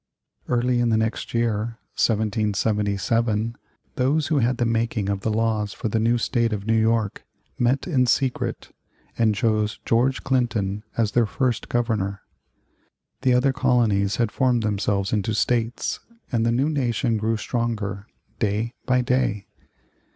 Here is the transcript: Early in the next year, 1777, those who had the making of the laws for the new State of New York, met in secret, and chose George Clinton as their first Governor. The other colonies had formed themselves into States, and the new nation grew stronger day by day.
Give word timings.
Early 0.47 0.79
in 0.79 0.89
the 0.89 0.97
next 0.97 1.31
year, 1.31 1.77
1777, 1.93 3.55
those 3.97 4.27
who 4.29 4.39
had 4.39 4.57
the 4.57 4.65
making 4.65 5.09
of 5.09 5.21
the 5.21 5.29
laws 5.29 5.73
for 5.73 5.89
the 5.89 5.99
new 5.99 6.17
State 6.17 6.51
of 6.53 6.65
New 6.65 6.73
York, 6.75 7.23
met 7.59 7.85
in 7.85 8.07
secret, 8.07 8.71
and 9.15 9.35
chose 9.35 9.77
George 9.85 10.23
Clinton 10.23 10.81
as 10.97 11.11
their 11.11 11.27
first 11.27 11.69
Governor. 11.69 12.21
The 13.21 13.35
other 13.35 13.53
colonies 13.53 14.15
had 14.15 14.31
formed 14.31 14.63
themselves 14.63 15.13
into 15.13 15.35
States, 15.35 15.99
and 16.31 16.47
the 16.47 16.51
new 16.51 16.69
nation 16.71 17.17
grew 17.17 17.37
stronger 17.37 18.07
day 18.39 18.73
by 18.87 19.01
day. 19.01 19.45